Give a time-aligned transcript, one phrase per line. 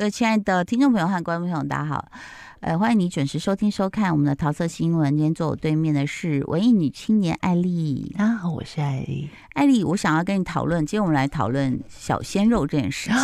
[0.00, 2.02] 各位亲爱的听众朋友和观众朋友，大家好。
[2.60, 5.14] 呃，欢迎你准时收听收看我们的桃色新闻。
[5.14, 8.14] 今天坐我对面的是文艺女青年艾丽。
[8.16, 9.28] 大家好，我是艾丽。
[9.52, 13.18] 艾丽，我想要跟你讨论，今天我们来讨论小鲜肉这件事情。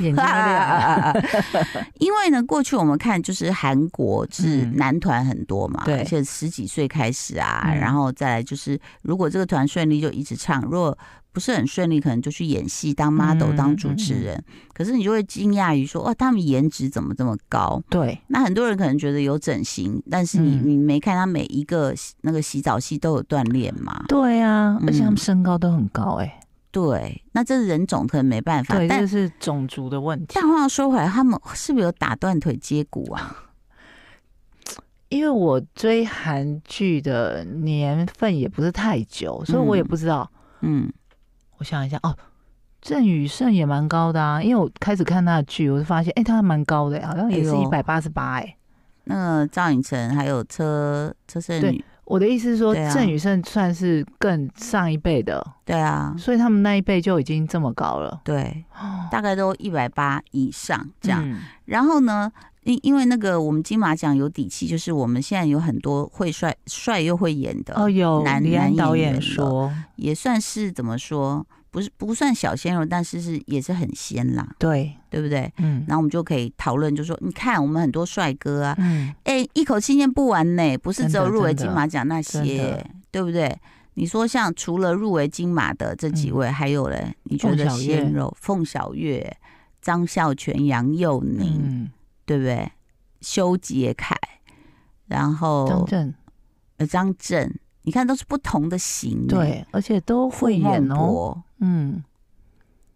[0.06, 1.14] 眼睛亮，
[2.00, 10.96] 因为呢，过去我们看就是韩国是男团很多嘛，而且十几岁开始啊，然后再来就是，如果这个团顺利就一直唱，如果
[11.36, 14.42] 不是很顺利，可能就去演戏当 model 当主持人。
[14.72, 17.78] 可是你就会惊讶于说，哇，他们颜值怎么这么高？
[17.90, 24.02] 对，那很多人可能觉得有整形，但是你、嗯、你没看他每一个那个洗澡戏都有锻炼嘛？
[24.08, 26.40] 对啊，而且他们身高都很高哎、欸。
[26.70, 30.32] 对，那这人种可能没办法，对，但这是种族的问题。
[30.36, 33.36] 但话说回来，他们是不是有打断腿接骨啊？
[35.10, 40.30] 因为我追韩剧的年份也不是太久，所以我也不知道。
[40.62, 40.86] 嗯。
[40.86, 40.92] 嗯
[41.58, 42.16] 我想一下哦，
[42.80, 48.56] 郑宇盛也蛮高的啊，因为我开始看他的剧，我就发现，哎、欸，他还蛮高的，好像也是一百八十八，哎。
[49.04, 58.64] 那赵寅成还有车车胜女，我的意思是说，郑宇胜算是更上一辈的，对啊，所以他们那一辈就已经这么高了，对，
[59.10, 61.20] 大概都一百八以上这样。
[61.28, 62.30] 嗯、然后呢，
[62.62, 71.44] 因因为那个我们金马奖有底气，就是我们现在有很多会帅帅又会演的哦，有男男导演说也算是怎么说，
[71.76, 75.52] 不是不算小鲜肉，但是是也是很鲜啦，对对不对？
[75.58, 83.54] 嗯，然后我们就可以讨论，就说你看我们很多帅哥啊，嗯，哎，一口气念不完呢，不是只有入围金马奖那些，对不对？
[83.92, 88.34] 你说像除了入围金马的这几位，嗯、还有嘞，你觉得鲜肉？
[88.40, 89.36] 凤小岳、
[89.82, 91.60] 张孝全、杨佑宁。
[91.62, 91.90] 嗯
[92.24, 92.72] 对不对？
[93.20, 94.16] 修杰楷，
[95.06, 96.14] 然后张震，
[96.78, 101.42] 呃，张震，你看都是不同的型，对，而且都会演哦。
[101.60, 102.04] 嗯，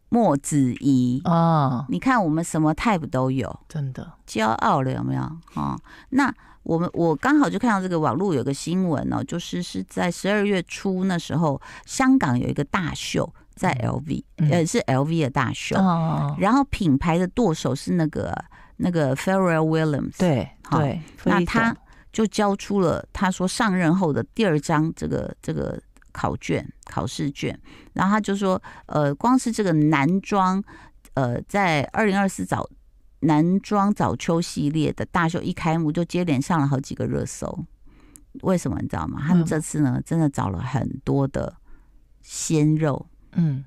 [0.09, 4.13] 莫子仪啊，哦、你看我们什么 type 都有，真的。
[4.27, 5.23] 骄傲了有没有？
[5.23, 5.81] 啊、哦？
[6.11, 6.35] 那
[6.65, 18.37] 我们我刚好就看到这个网络有个新闻哦，就是是在十二月初那时候，香港有一个大秀在 LV，、嗯、呃，是 LV 的大秀，哦、然后品牌的舵手是那个。
[18.83, 21.77] 那个 Pharrell Williams，对对，那他
[22.13, 25.81] 就交出了他说上任后的第二张这个这个
[26.13, 27.59] 考卷考试卷，
[27.93, 30.63] 然后他就说，呃，光是这个男装，
[31.15, 32.69] 呃，在二零二四早
[33.21, 37.65] 男装早秋系列的大秀一开幕就接连上了好几个热搜，
[38.43, 39.23] 为什么你知道吗？
[39.27, 41.57] 他们这次呢真的找了很多的
[42.23, 43.65] 鲜肉，嗯。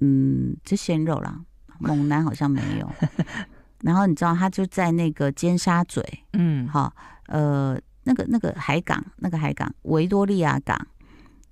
[0.00, 1.40] 嗯，这鲜肉啦，
[1.78, 2.90] 猛男好像没有。
[3.80, 6.92] 然后你知道他就在那个尖沙咀，嗯，好，
[7.26, 10.78] 呃，那个那个海港，那个海港维多利亚港，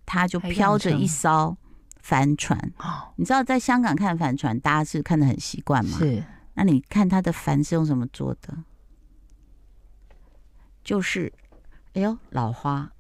[0.04, 1.56] 它就飘着一艘
[2.00, 2.72] 帆船。
[3.16, 5.98] 你知道在香港看帆船，大家是看得很习惯吗？
[5.98, 6.22] 是。
[6.54, 8.54] 那你看它的帆是用什么做的？
[10.84, 11.32] 就是，
[11.94, 12.90] 哎呦，老花，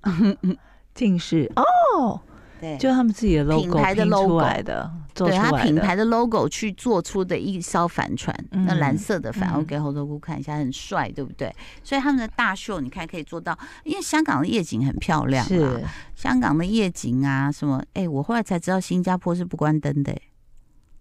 [0.94, 2.20] 近视哦。
[2.62, 11.52] 对，就他们自己的 logo 品牌的 logo 来的，对，他品牌的 logo 去做出的一艘帆船，那蓝色的帆，我给猴头菇看一下，很帅，对不对？
[11.82, 15.82] 所以他们的大秀，你看可以做到，因为香港的夜景很漂亮，是
[16.14, 17.82] 香港的夜景啊，什么？
[17.94, 20.16] 哎，我后来才知道新加坡是不关灯的，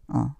[0.07, 0.31] 嗯，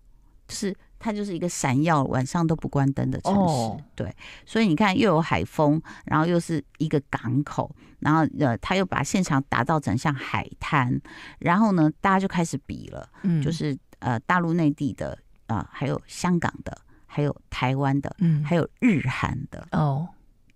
[0.47, 0.75] 就是。
[1.01, 3.79] 它就是一个闪耀，晚上都不关灯的城市，oh.
[3.95, 11.01] 对，所以你看，又有海风，然后又是一个港口，然后呃，他又把现场打造成像海滩，
[11.39, 15.17] 然后呢，大家就开始比了，嗯，就是呃，大陆内地的
[15.47, 20.07] 啊、呃，还有香港的，还有台湾的，嗯，还有日韩的哦，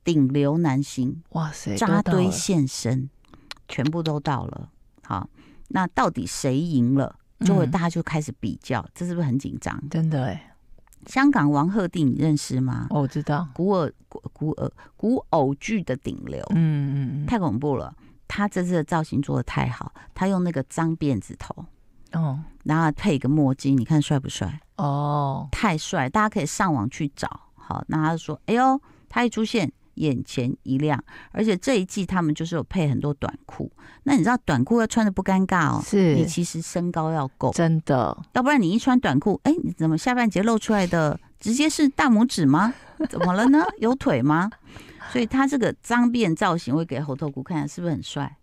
[0.03, 3.09] 顶流男星，哇塞，扎堆现身，
[3.67, 4.69] 全部都到了，
[5.03, 5.27] 好，
[5.69, 7.15] 那到底谁赢了？
[7.45, 9.81] 就会大家就开始比较，嗯、这是不是很紧张？
[9.89, 10.55] 真的哎，
[11.05, 12.87] 香港王鹤棣你认识吗？
[12.89, 17.95] 哦、我知道，古偶古古偶古偶剧的顶流，嗯嗯嗯，太恐怖了。
[18.27, 21.65] 他这次的造型做的太好，他用那个脏辫子头，
[22.13, 24.59] 哦，然后配一个墨镜，你看帅不帅？
[24.77, 27.29] 哦，太帅，大家可以上网去找。
[27.53, 29.71] 好，那他就说，哎呦，他一出现。
[29.95, 31.01] 眼前一亮，
[31.31, 33.71] 而且这一季他们就是有配很多短裤。
[34.03, 35.81] 那你知道短裤要穿的不尴尬哦？
[35.83, 42.73] 是，你其实身高要够，真的，要不然你一穿短裤，哎，你怎么下半截露出来的直接是大拇指吗？
[43.09, 43.65] 怎么了呢？
[43.79, 44.49] 有腿吗？
[45.11, 48.37] 所以他这个脏辫造型，会给猴头菇看，是不是很帅？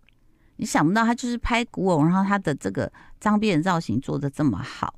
[0.57, 4.93] 你想不到他就是拍古偶，然后他的这个脏辫造型做的这么好。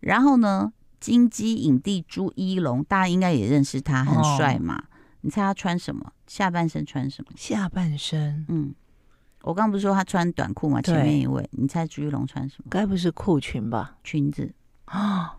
[0.00, 4.76] 然后呢，金鸡影帝朱一龙，大家应该也认识他，很帅嘛。
[4.76, 4.84] 哦
[5.24, 6.12] 你猜他穿什么？
[6.26, 7.32] 下半身穿什么？
[7.34, 8.74] 下半身，嗯，
[9.40, 10.82] 我刚不是说他穿短裤吗？
[10.82, 12.66] 前面一位，你猜朱一龙穿什么？
[12.68, 13.96] 该不是裤裙吧？
[14.04, 14.54] 裙子
[14.84, 15.38] 啊？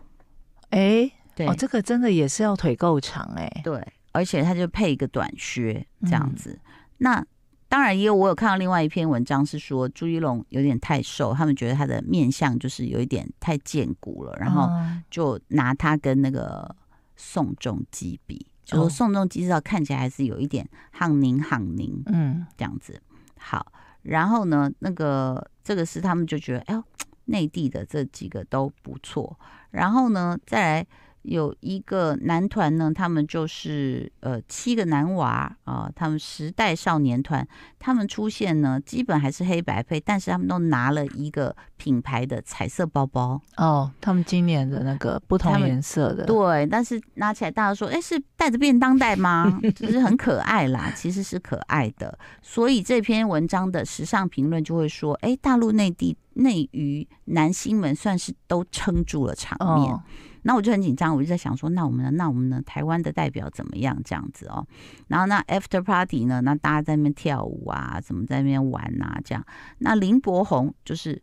[0.70, 3.60] 哎，对，哦，这个真的也是要腿够长哎、欸。
[3.62, 3.80] 对，
[4.10, 6.58] 而且他就配一个短靴这样子。
[6.64, 7.26] 嗯、那
[7.68, 14.68] 当然也有，我有看到另外一篇文章是说朱一龙有点太瘦，他们觉得他的面相就是有一点太健骨了，然后
[15.08, 16.74] 就拿他跟那个
[17.14, 20.68] 宋仲基比，就是宋仲基至少看起来还是有一点
[20.98, 23.00] 夯宁夯宁，嗯，这样子。
[23.38, 23.72] 好，
[24.02, 26.84] 然后呢，那个这个是他们就觉得，哎呦。
[27.28, 29.36] 内地的这几个都不错，
[29.72, 30.86] 然后呢，再来
[31.26, 35.28] 有一个男团呢，他们就是呃七个男娃
[35.64, 37.46] 啊、呃，他们时代少年团，
[37.78, 49.60] 他们出现呢，基本还是黑白配，但是他们都拿了一个品牌的彩色包包哦，他们今年的那个不同颜色的，对，但是拿起来大家说，哎，是带着便当袋吗？
[49.74, 56.16] 就是很可爱啦，其实是可爱的，所以这篇文章的时尚评论就会说，哎，大陆内地。
[56.38, 60.02] 内娱男星们算是都撑住了场面，哦、
[60.46, 62.10] 那我就很紧张，我就在想说，那我们呢？
[62.12, 62.62] 那我们呢？
[62.64, 64.00] 台湾的代表怎么样？
[64.04, 64.64] 这样子哦，
[65.08, 66.40] 然后那 After Party 呢？
[66.42, 69.20] 那大家在那边跳舞啊，怎么在那边玩啊？
[69.24, 69.44] 这样，
[69.78, 71.20] 那林柏宏就是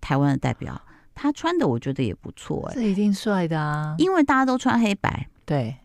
[0.00, 0.80] 台湾的代表，
[1.14, 5.76] 他穿的我觉得也不错哎，这一定帅的啊，因为大家都穿黑白，对，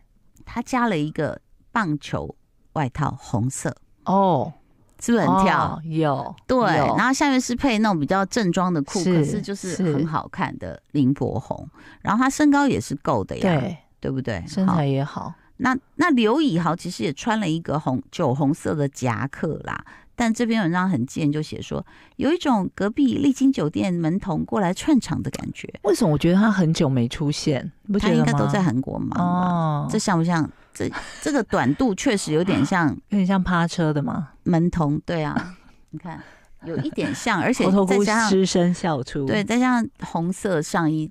[0.46, 1.38] 他加了一个
[1.70, 2.34] 棒球
[2.72, 3.76] 外套，红色
[4.06, 4.54] 哦。
[5.00, 5.74] 是不是很跳？
[5.74, 11.68] 哦、有对，有然后下面是配那种比较正装的裤，是可是就是很好看的林柏宏。
[12.02, 14.44] 然后他身高也是够的呀，对，对不对？
[14.46, 15.34] 身材也好。
[15.58, 19.84] 那那刘以豪其实也穿了一个红酒红色的夹克啦，
[20.16, 21.84] 但这篇文章很贱，就写说
[22.16, 25.68] 有一种隔壁丽晶酒店门童过来串场的感觉。
[25.82, 26.10] 为什么？
[26.10, 27.70] 我觉得他很久没出现？
[27.98, 30.50] 他应该都在韩国忙哦，这像不像？
[30.72, 30.90] 这
[31.20, 34.30] 这个短度确实有点像， 有点像趴车的吗？
[34.44, 35.56] 门童，对啊，
[35.90, 36.22] 你看
[36.64, 41.10] 有一点像， 而且再加上失声笑出，对，再加上红色上衣、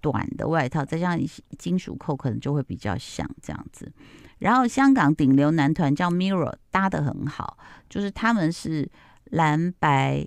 [0.00, 1.26] 短的外套，再加上
[1.58, 3.90] 金属扣，可能就会比较像这样子。
[4.38, 7.56] 然后香港顶流男团叫 Mirror，搭得很好，
[7.88, 8.90] 就是他们是
[9.24, 10.26] 蓝白。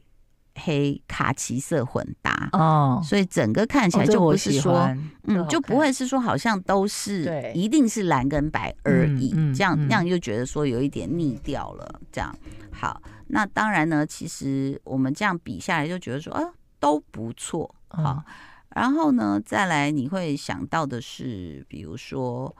[0.60, 12.00] 黑卡其色混搭哦，所以整个看起来就不是说，哦、嗯，就不会是说好像都是一定是蓝跟白而已，对这样那样就觉得说有一点腻掉了。
[12.12, 12.36] 这样
[12.72, 16.44] 好，那当然呢，其实我们这样比下来就觉得说，啊，
[16.80, 17.74] 都不错。
[17.90, 18.24] 好，
[18.70, 22.56] 然后呢，再来你会想到的是，比如说，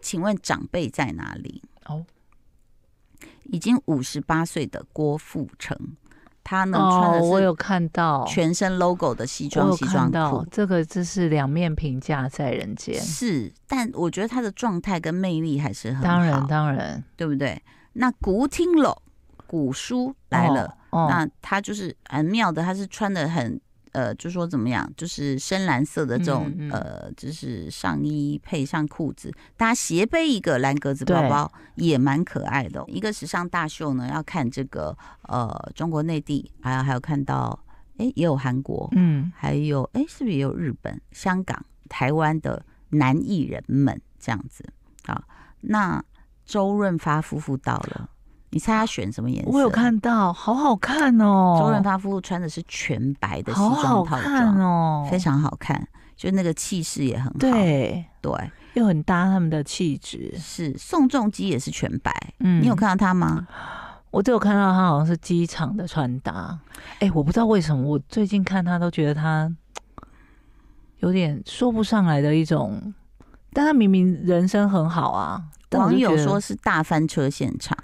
[0.00, 1.62] 请问长辈在哪里？
[1.86, 2.04] 哦，
[3.44, 5.76] 已经五十八岁的郭富城。
[6.48, 10.46] 他能穿的是我有看到全身 logo 的西装，西装裤。
[10.50, 12.98] 这个这是两面评价在人间。
[12.98, 16.02] 是，但我觉得他的状态跟魅力还是很好。
[16.04, 17.60] 当然，当然，对不对？
[17.92, 18.96] 那古听楼，
[19.46, 23.60] 古书来了，哦哦、那他就是很妙的，他是穿的很。
[23.92, 32.84] 呃，就说怎么样，就是深蓝色的这种，嗯嗯、呃，就是上衣配上裤子，大家斜背一个蓝格子包包，也蛮可爱的。
[32.86, 37.58] 一个时尚大秀呢，要看这个呃中国内地，还有还有看到，
[37.98, 44.64] 哎，也有韩国，嗯，还有哎，是不是也有日本、香港、台湾的男艺人们这样子？
[45.04, 45.24] 好，
[45.60, 46.02] 那
[46.44, 48.10] 周润发夫妇到了。
[48.50, 49.50] 你猜他选什么颜色？
[49.50, 51.58] 我有看到，好好看哦。
[51.60, 55.86] 周润发夫妇穿的是全白的西装套装哦，非常好看，
[56.16, 57.38] 就那个气势也很好。
[57.38, 58.32] 对对，
[58.74, 60.34] 又很搭他们的气质。
[60.38, 63.46] 是宋仲基也是全白，嗯，你有看到他吗？
[64.10, 66.58] 我都有看到他，好像是机场的穿搭。
[67.00, 69.54] 哎，我不知道为什么，我最近看他都觉得他
[71.00, 72.94] 有点说不上来的一种，
[73.52, 75.42] 但他明明人生很好啊。
[75.72, 77.76] 网友说是大翻车现场。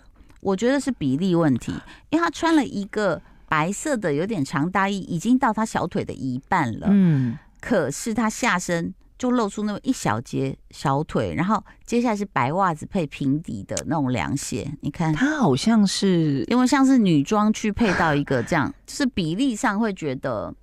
[0.44, 1.72] 我觉得是比例问题，
[2.10, 6.86] 因为他穿了一个白色的有点长大衣，已经到他小腿的一半了。
[6.90, 14.70] 嗯，可是他下身就露出那么一小截小腿，然后接下来是白袜子配平底的那种凉鞋。
[14.82, 20.54] 你看，他好像是因为像是女装去配到一个这样，就是比例上会觉得。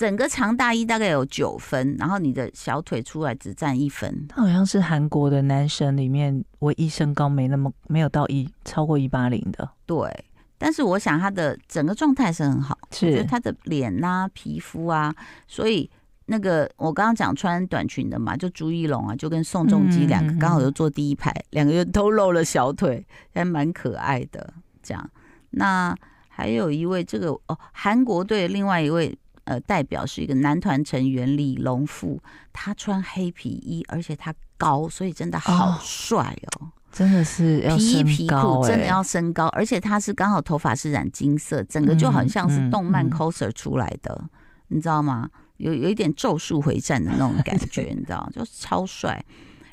[0.00, 4.24] 整个长大衣大概有九分，然后你的小腿出来只占一分。
[4.30, 9.68] 他好像是韩国的男神里面唯一身高没那么没有到一超过一八零的。
[9.84, 10.24] 对，
[10.56, 15.14] 但是我想他的整个状态是很好，是他的脸啊、皮肤啊，
[15.46, 15.90] 所以
[16.24, 24.54] 那个我刚刚讲穿短裙的嘛，就朱一龙啊，就跟宋仲基两个刚好就坐第一排，两、嗯、个人都露了小腿，还蛮可爱的。
[24.82, 25.10] 这样，
[25.50, 25.94] 那
[26.30, 29.14] 还有一位这个哦，韩国队另外一位。
[29.50, 36.72] 呃，代表是一个男团成员李龙富，他穿黑皮衣，而且他高，所以真的好帅哦，哦！
[36.92, 44.30] 真的是要皮衣皮裤，真的要身高，而且他是刚好头发是染金色，整个就很像是动漫 coser 出来的，嗯、
[44.68, 45.28] 你知道吗？
[45.56, 49.20] 有有一点咒术回战的那种感觉，你知道，就超帅。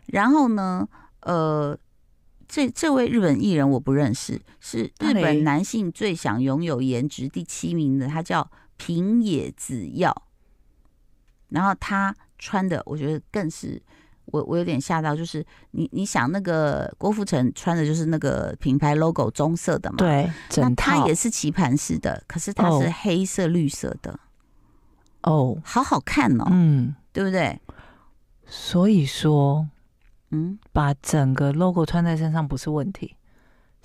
[0.07, 0.87] 然后呢，
[1.21, 1.77] 呃，
[2.47, 10.15] 这这位日本艺人我不认识，是日本男性最想拥有颜值第七名的，他叫平野紫耀。
[11.49, 13.81] 然后他穿的，我觉得更是
[14.25, 24.19] 我我有点吓到，就是你你想那个郭富城穿的就是那个品牌 logo 棕色的嘛，对，那他也是棋盘式的，可是他是黑色绿色的，
[25.23, 27.59] 哦，好好看哦，嗯，对不对？
[28.45, 29.67] 所以说。
[30.29, 33.15] 嗯，把整个 logo 穿在身上不是问题，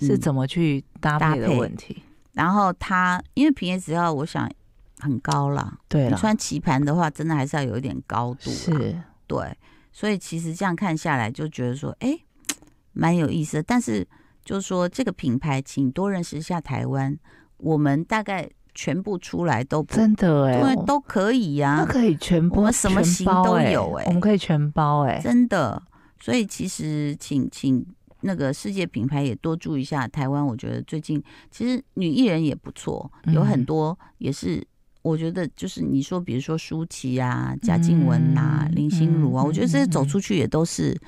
[0.01, 2.03] 嗯、是怎么去搭配的问题。
[2.33, 4.51] 然后他因为平野紫耀，我想
[5.03, 8.49] 很高啦，对，你穿棋盘的话，真的还是要有一点高度。
[8.49, 9.55] 是，对，
[9.91, 12.17] 所以其实这样看下来，就觉得说，哎，
[12.93, 13.63] 蛮有意思的。
[13.63, 14.07] 但是
[14.45, 17.17] 就是说，这个品牌，请多认识一下台湾，
[17.57, 25.81] 我们大概全部出来都不真的哎，对，都可以呀、啊，那可以全部，我们什么型都有哎，我们可以全包哎，真的。
[26.19, 27.85] 所以其实请请
[28.21, 30.45] 那个世界品牌也多注意一下台湾。
[30.45, 34.65] 我觉得最近其实女艺人也不错，有很多也是
[35.03, 40.99] 我觉得就是你说比如说舒淇啊、贾静雯啊、林心如啊，我觉得这些走出去也都是，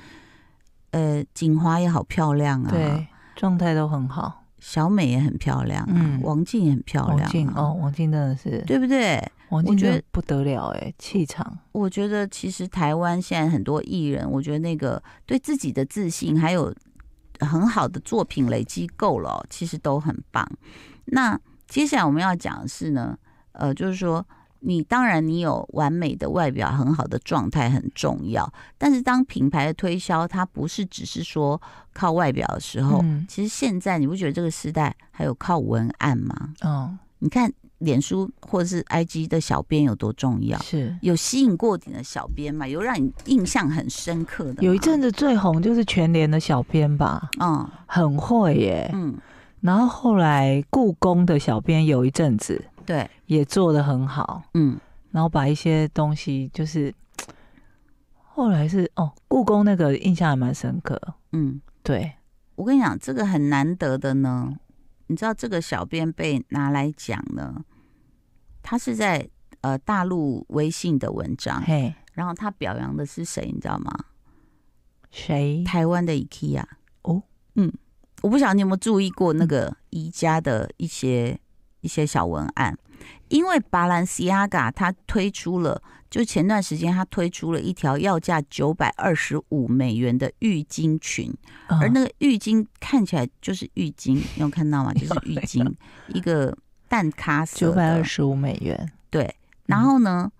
[0.92, 4.44] 呃，锦华也好漂亮啊，对，状态都很好。
[4.58, 9.22] 小美也很漂亮，嗯，王静也很漂亮，王静哦，王静真的是对不对？
[9.50, 11.56] 王静觉得不得了哎，气场。
[11.72, 16.74] 我觉得其实台湾现在很多艺人，我觉得那个对自己的自信还有
[17.38, 20.44] 很好的作品累积够了，其实都很棒。
[21.04, 21.38] 那
[21.68, 23.16] 接下来我们要讲的是呢，
[23.56, 24.24] 呃，就是说。
[24.60, 28.50] 你当然，你有完美的外表，很好的状态很重要。
[28.76, 31.60] 但是，当品牌的推销，它不是只是说
[31.92, 36.34] 靠外表的时候，嗯、其实现在你不觉得这个时代还有靠文案吗？
[36.64, 40.58] 嗯，你看脸书或者是 IG 的小编有多重要？
[40.60, 42.66] 是有吸引过你的小编嘛？
[42.66, 44.64] 有让你印象很深刻的？
[44.64, 47.30] 有一阵子最红就是全联的小编吧？
[47.38, 48.90] 嗯，很会耶。
[48.94, 49.14] 嗯，
[49.60, 52.64] 然后后来故宫的小编有一阵子。
[52.86, 54.78] 对，也做的很好，嗯，
[55.10, 56.94] 然后把一些东西，就是
[58.14, 61.00] 后来是哦，故宫那个印象还蛮深刻，
[61.32, 62.12] 嗯，对，
[62.54, 64.56] 我跟你讲，这个很难得的呢，
[65.08, 67.64] 你知道这个小编被拿来讲呢，
[68.62, 69.28] 他是在
[69.62, 73.92] 呃大陆微信的文章，嘿，然后他表扬的是谁，你知道吗？
[75.10, 75.64] 谁？
[75.64, 76.62] 台湾的 IKEA
[77.02, 77.22] 哦，
[77.56, 77.72] 嗯，
[78.22, 81.40] 我不晓得你有没有注意过那个宜家的一些。
[81.86, 82.76] 一些小文案，
[83.28, 91.32] 因为巴兰西亚嘎他推出了，就前段时间他推出了一条要价九百二十五美元的浴巾裙，
[91.68, 94.92] 而那个浴巾看起来就是浴巾， 你有看到吗？
[94.92, 95.72] 就是浴巾，
[96.08, 96.56] 一个
[96.88, 100.30] 淡咖色，九百二十五美元，对，然后呢？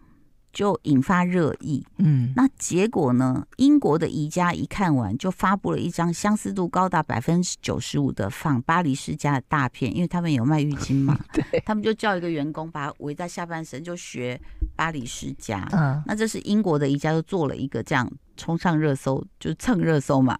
[0.56, 3.46] 就引发热议，嗯，那结果呢？
[3.58, 14.40] 英国的宜家一看完，就发布了一张相似度高达百分之九十五的仿巴黎世家的大片，因为他们有卖浴巾嘛， 对，他们就叫一个员工把它围在下半身，就学
[14.74, 15.68] 巴黎世家。
[15.72, 20.38] 嗯，那这是英国的宜家就做了一个这样冲上热搜，就蹭热搜嘛。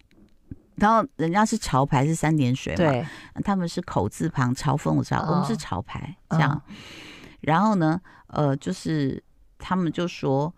[0.77, 3.07] 然后人家是潮牌，是三点水嘛，对，
[3.45, 6.53] 他们是口字旁嘲讽，我知道，我们是潮牌这样。
[6.53, 6.63] 哦、
[7.43, 9.23] 然后呢，呃，就是。
[9.69, 10.55] 他们就说，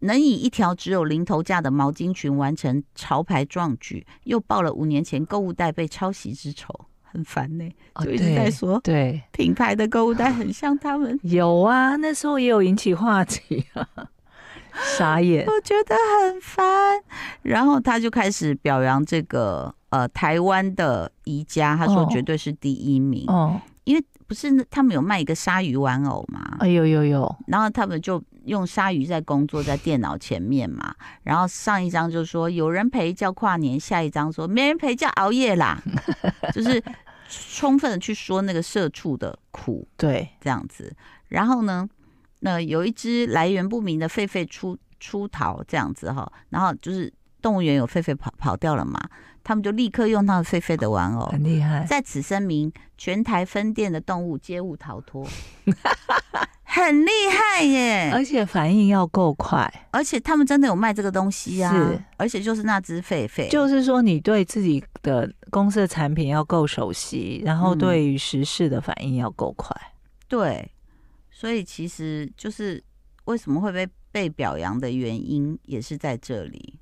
[0.00, 8.04] 能以一条只有零头价的毛巾裙完成潮牌壮举，又报了五年前购物袋被抄袭之仇，很烦呢、欸。
[8.04, 11.16] 就一直在说，对品牌的购物袋很像他们。
[11.22, 13.88] 有啊，那时候也有引起话题啊，
[14.98, 17.00] 傻眼，我觉得很烦。
[17.42, 23.60] 然后他就开始表扬这个呃台湾的宜家，他说绝对是第一名哦。
[23.84, 26.56] 哦因为不是他们有卖一个鲨鱼玩偶嘛？
[26.60, 27.36] 哎呦呦呦！
[27.46, 30.94] 然后他们就用鲨鱼在工作，在电脑前面嘛。
[31.22, 35.82] 然后上一张就说有人陪叫跨年，下一张说没人陪叫熬夜啦，
[36.54, 36.82] 就是
[37.28, 39.86] 充分的去说那个社畜的苦。
[39.98, 40.96] 对，这样子。
[41.28, 41.86] 然后呢，
[42.40, 46.32] 那有一只来源不明的狒狒出出逃，这样子哈。
[46.48, 47.12] 然后就是
[47.44, 48.98] 动物园有狒狒跑跑掉了嘛。
[49.46, 51.84] 他们就立刻用他们狒狒的玩偶，很厉害。
[51.84, 55.28] 在此声明，全台分店的动物皆勿逃脱，
[56.64, 58.10] 很厉害耶！
[58.14, 61.70] 而且反应要够快，而且他们真的有卖这个东西啊！
[61.70, 69.76] 是，而且就是那只狒狒，就是说你对自己的公司的产品要够熟悉，然后对于时事的反应要够快。
[69.78, 69.92] 嗯。
[70.26, 70.70] 对，
[71.30, 72.82] 所以其实就是
[73.26, 76.78] 为什么会被被表扬的原因，也是在这里，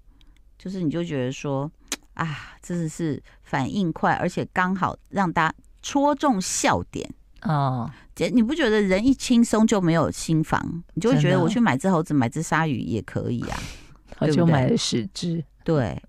[0.63, 1.69] 就是你就觉得说。
[2.15, 10.85] 啊，真的是反应快，而且刚好让大家戳中笑点，哦，姐，你不觉得人一轻松就没有心房？
[10.93, 13.59] 你就会觉得我去买只猴子，买只鲨鱼也可以啊。
[14.21, 15.43] 我就买了十只。
[15.65, 16.01] 对，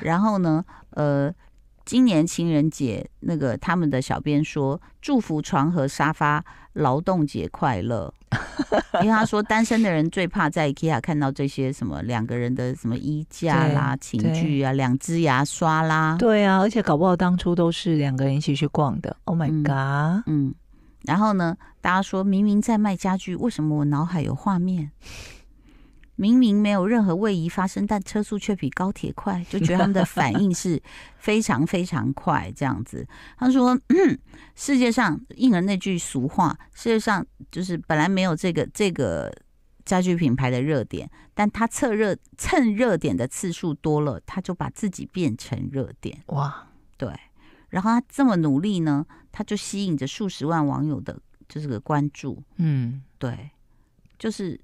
[0.00, 1.30] 然后呢，呃。
[1.86, 8.14] 今年情人节，那个他们的小编说，祝福床和沙发劳动节快乐。
[9.02, 16.16] 因为他说单身的人最怕在 IKEA 看到这些什么两个人的什么衣架啦、寝具啊、两只牙刷啦。
[16.18, 19.16] 对啊，而且搞不好当初都是两个人一起去逛的。
[19.24, 20.22] Oh my god！
[20.26, 20.54] 嗯，嗯，
[21.02, 24.92] 然后呢，大家说明明在卖家具，为什么我脑海有画面？
[26.20, 30.78] 明明没有任何位移发生，但车速却比高铁快，就觉得他们的反应是
[31.16, 32.52] 非常非常快。
[32.54, 33.08] 这样子，
[33.38, 33.74] 他说
[34.54, 39.34] ：“世界上应了那句俗话，世界上就是本来没有这个这个
[39.86, 46.22] 家具品牌的热点，但他蹭热蹭热点的次数多了，他就把自己变成热点。
[46.26, 46.66] 哇，
[46.98, 47.18] 对。
[47.70, 52.42] 然后他这么努力呢，他就吸引着数十万网友的就是个关注。
[52.56, 53.52] 嗯，对，
[54.18, 54.60] 就是。”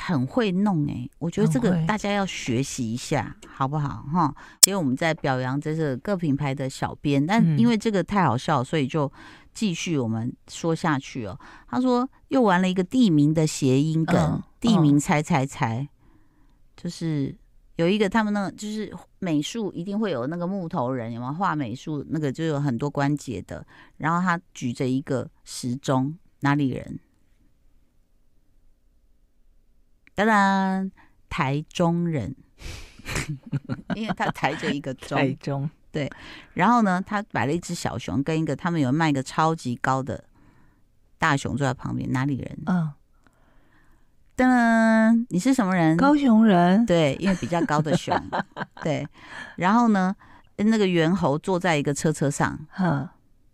[0.00, 4.34] 很会弄哎、欸，我觉得这个大家要学习一下，好不好哈？
[4.60, 9.12] 其实我们在表扬这是各品牌的小编，但因为这个太好笑，所以就
[9.52, 11.38] 继续我们说下去哦。
[11.68, 15.86] 他说又玩了一个地名的谐音梗，地名猜猜猜，
[16.76, 17.36] 就是
[17.76, 23.66] 有一个他们那个就是美术一定会有那个木头人，有没有画美术那个就有很多关节的，
[23.98, 26.98] 然后他举着一个时钟，哪里人？
[30.24, 30.92] 当然，
[31.28, 32.34] 台中人，
[33.96, 35.16] 因为他抬着一个钟。
[35.18, 36.08] 台中对，
[36.54, 40.22] 然后呢，他摆了一只小熊跟一个他们有卖一个超级高的
[41.18, 42.12] 大熊坐在旁边。
[42.12, 42.58] 哪里人？
[42.66, 42.92] 嗯，
[44.36, 45.96] 噔，你是什么人？
[45.96, 46.86] 高雄人。
[46.86, 48.14] 对，因为比较高的熊。
[48.84, 49.06] 对，
[49.56, 50.14] 然后呢，
[50.56, 52.58] 那个猿猴坐在一个车车上。
[52.70, 53.08] 哼，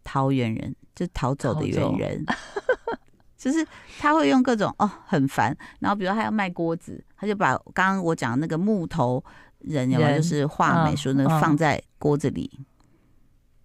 [0.05, 2.25] 桃园人，就逃走的猿人。
[3.37, 3.67] 就是
[3.99, 5.57] 他会用各种哦，很烦。
[5.79, 9.23] 然后比如他要卖锅子，他就把刚刚我讲的那个木头
[9.59, 12.51] 人有没有，就是画美术那个放在锅子里，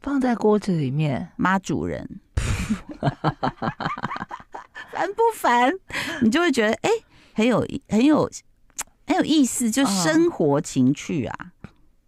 [0.01, 1.29] 放在锅子里面。
[1.37, 2.19] 妈主人，
[4.91, 5.71] 烦不烦？
[6.21, 8.29] 你就会觉得哎、欸，很有很有
[9.07, 11.51] 很有意思，就生活情趣啊，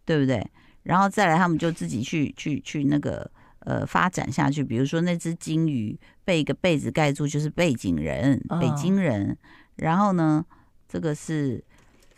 [0.06, 0.46] 对不对？
[0.84, 3.32] 然后再来，他们就自己去去去那个。
[3.66, 9.38] 呃，发展下去，比如说那只金鱼被一个被子盖住，就是背景人，北京人。
[9.78, 10.46] 然后呢，
[10.88, 11.64] 这个是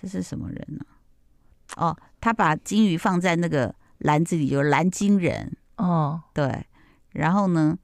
[0.02, 0.84] 这是什么人呢？
[1.78, 5.56] 哦，他把金鱼放在那个篮子里，就是蓝金人。
[5.78, 6.66] 哦，对。
[7.12, 7.78] 然后呢，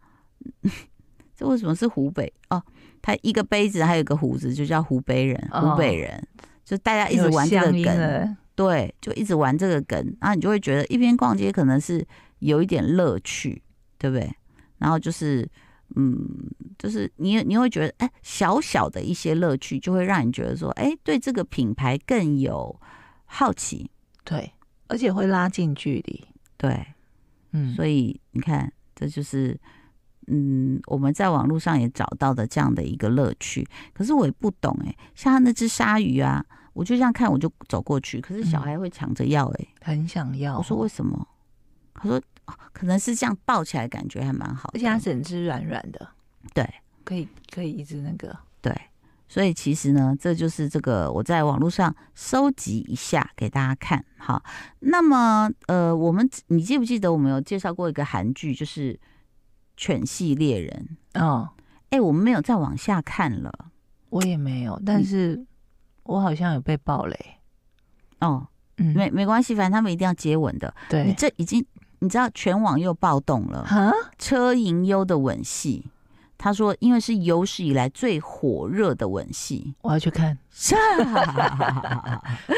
[1.38, 2.34] 这为什么是湖北？
[2.50, 2.64] 哦，
[3.00, 5.50] 他一个杯子还有一个胡子，就叫湖北人。
[5.52, 6.28] 湖北人，
[6.66, 12.04] 就大家一直玩这个梗，对，就一直玩这个梗，然后你就会觉得一边逛街可能是。
[12.42, 13.62] 有一点乐趣，
[13.98, 14.30] 对不对？
[14.78, 15.48] 然后就是，
[15.96, 16.18] 嗯，
[16.78, 22.76] 就是你你会觉得，哎，小小的一些乐趣，就会让你觉得说，哎，对这个品牌更有
[23.26, 23.92] 好奇，
[24.24, 24.52] 对，
[24.88, 26.26] 而且会拉近距离，
[26.58, 26.84] 对，
[27.52, 29.56] 嗯，所以你看，这就是，
[30.26, 33.68] 嗯，我们在网络上也找到的这样的一个乐趣。
[33.94, 40.58] 可是我也不懂，哎，像他那只鲨鱼啊，我就这样看，我就走过去，可是小孩会抢着要，哎，很想要。
[40.58, 41.28] 我说为什么？
[41.94, 42.20] 他说。
[42.74, 46.08] 可能是这样抱起来感觉还蛮好的，而且它整只软软的，
[46.54, 46.68] 对，
[47.04, 48.76] 可以可以一直那个，对，
[49.28, 54.04] 所以其实呢，这就是这个我在网络上收集一下给大家看。
[54.18, 54.44] 好，
[54.80, 58.94] 那么呃，我们你记不记得我们有介绍过一个韩剧，就是
[59.76, 61.50] 《犬系猎人》哦，
[61.90, 63.52] 哎、欸，我们没有再往下看了，
[64.10, 65.44] 我也没有，但是
[66.04, 67.18] 我好像有被爆雷
[68.20, 71.66] 哦，嗯，没没关系，反正他们一定要接吻的，对，你这已经。
[72.04, 73.66] 你知道全网又暴动了，
[74.18, 75.86] 车银优的吻戏，
[76.36, 80.36] 他说因为是有史以来最火热的吻戏，我要去看，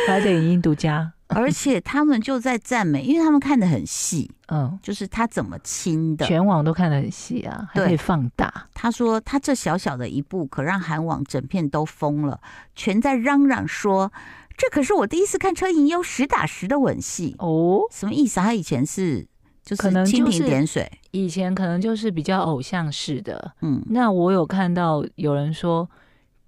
[0.07, 8.67] 来 点影音独家，而且他们就在赞美，因为他们看得很细， 嗯，就是他怎么亲的，全网都看得很细啊，还可以放大。
[8.73, 12.39] 他说他这小小的一步，可让韩网整片都疯了，
[12.75, 14.13] 全在嚷嚷说。
[14.55, 18.39] 这可是我第一次看车银优实打实的吻戏哦，什么意思？
[18.39, 19.27] 他以前是。
[19.63, 25.89] 就是蜻蜓点水，以前可能就是比较偶像式的，嗯，那我有看到有人说，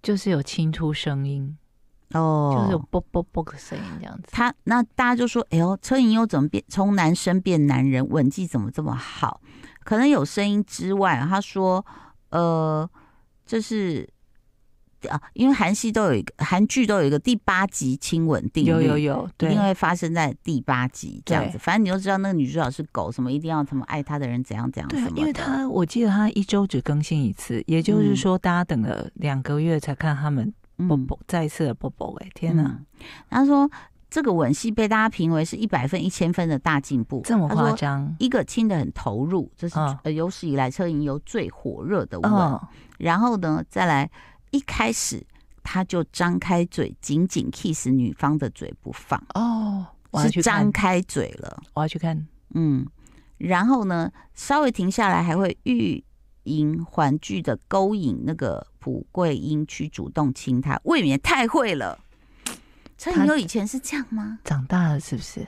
[0.04, 1.58] 就是有清出声音，
[2.12, 4.28] 哦，就是有啵啵啵的声音这样子。
[4.32, 9.39] 他那大家就说，哎呦，车银优怎么变从男生变男人，吻技怎么这么好？
[9.86, 11.86] 可能有声音之外，他说，
[12.32, 12.89] 呃，
[13.45, 14.08] 就是
[15.10, 21.58] 啊，因为韩系都有一个韩剧都有一个第八集亲吻定律，有有有，对，因为发生在第八集这样子。
[21.60, 25.10] 反正你就知道那个女主角是狗，什么一定要什么爱她的人怎样怎样什么。
[25.12, 30.51] 对，因为她我记得她一周只更新一次，也就是说大家等了两个月才看他们
[30.88, 32.15] 啵啵再一次的啵啵。
[32.21, 32.79] 哎，天哪！
[33.29, 33.69] 他说
[34.10, 38.15] 这个吻戏被大家评为是一百分、一千分的大进步，这么夸张？
[38.17, 42.60] 一个亲的很投入，这是呃有史以来车银优最火热的吻。
[42.97, 44.10] 然后呢，再来。
[44.55, 45.21] 一开始
[45.61, 49.85] 他就张开嘴，紧紧 kiss 女方的嘴不放哦，
[50.31, 51.61] 是张开嘴了。
[51.73, 52.85] 我要去看，嗯，
[53.37, 56.01] 然后呢，稍微停下来，还会欲
[56.43, 61.99] 迎还拒的勾引那个蒲桂英去主动亲他，未免太会了。
[62.97, 64.39] 车银优以前是这样吗？
[64.45, 65.45] 长大了是不是？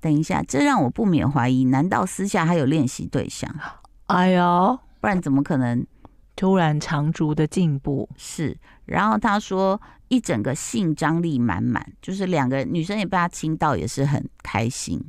[0.00, 3.54] 等一下，这让我不免怀疑，难道私下还有练习对象？
[4.08, 5.86] 哎呦，不然怎么可能？
[6.36, 15.00] 突然长足的进步是，然后他说一整个性张力满满，就是两个女生也被他亲到，也是很开心。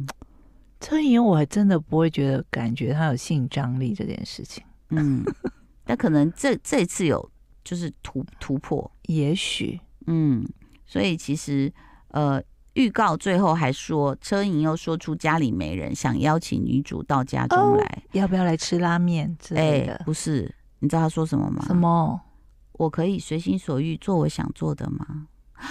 [0.79, 5.23] 车银优我还真的不会觉得感觉他有性张力这件事情，嗯，
[5.83, 7.27] 但可能这这次有
[7.63, 10.47] 就是突突破，也许，嗯，
[10.85, 11.73] 所以其实
[12.09, 12.39] 呃，
[12.73, 19.95] 预告最后还说车银又说出家里没人，想邀请女主到家中来，哦、要不要来吃拉面之类的？
[19.95, 20.53] 欸、不是。
[20.85, 21.63] 你知道他说什么吗？
[21.67, 22.21] 什么？
[22.73, 25.25] 我可以随心所欲做我想做的吗？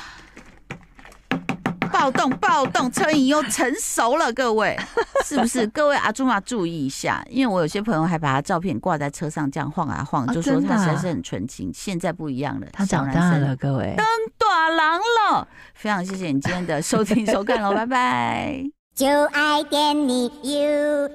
[1.93, 2.29] 暴动！
[2.39, 2.91] 暴动！
[2.91, 4.77] 车影又成熟了，各位
[5.25, 5.67] 是不是？
[5.69, 11.71] 各位阿朱玛注意一下，因为我有些朋友还把他照片挂在车上这样晃啊晃，就说他实在是很纯情。
[11.73, 14.05] 现在不一样了，他长大了，各位登
[14.37, 15.47] 大郎了。
[15.75, 18.65] 非常谢谢你今天的收听收看喽， 拜拜。
[18.95, 21.11] 就爱点你 U。